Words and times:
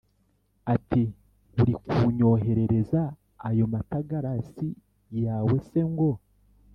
ati”urikunyoherereza 0.73 3.01
ayo 3.47 3.65
matagarasi 3.73 4.67
yawe 5.23 5.55
se 5.69 5.81
ngo 5.91 6.09